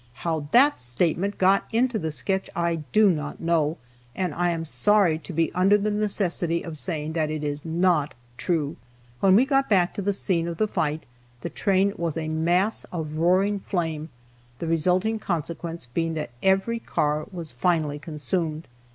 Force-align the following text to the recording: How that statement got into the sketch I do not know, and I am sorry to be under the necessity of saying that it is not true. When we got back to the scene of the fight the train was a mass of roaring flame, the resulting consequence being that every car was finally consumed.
How 0.25 0.47
that 0.49 0.79
statement 0.79 1.37
got 1.37 1.65
into 1.71 1.99
the 1.99 2.11
sketch 2.11 2.49
I 2.55 2.77
do 2.91 3.07
not 3.11 3.39
know, 3.39 3.77
and 4.15 4.33
I 4.33 4.49
am 4.49 4.65
sorry 4.65 5.19
to 5.19 5.31
be 5.31 5.53
under 5.53 5.77
the 5.77 5.91
necessity 5.91 6.63
of 6.63 6.75
saying 6.75 7.13
that 7.13 7.29
it 7.29 7.43
is 7.43 7.63
not 7.65 8.15
true. 8.35 8.77
When 9.19 9.35
we 9.35 9.45
got 9.45 9.69
back 9.69 9.93
to 9.93 10.01
the 10.01 10.11
scene 10.11 10.47
of 10.47 10.57
the 10.57 10.67
fight 10.67 11.05
the 11.41 11.51
train 11.51 11.93
was 11.97 12.17
a 12.17 12.29
mass 12.29 12.83
of 12.85 13.17
roaring 13.17 13.59
flame, 13.59 14.09
the 14.57 14.65
resulting 14.65 15.19
consequence 15.19 15.85
being 15.85 16.15
that 16.15 16.31
every 16.41 16.79
car 16.79 17.27
was 17.31 17.51
finally 17.51 17.99
consumed. 17.99 18.67